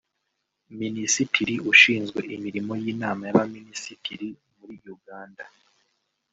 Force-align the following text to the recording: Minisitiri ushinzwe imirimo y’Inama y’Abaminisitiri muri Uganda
Minisitiri 0.81 1.55
ushinzwe 1.71 2.19
imirimo 2.35 2.73
y’Inama 2.83 3.21
y’Abaminisitiri 3.27 4.27
muri 4.57 4.75
Uganda 4.95 5.43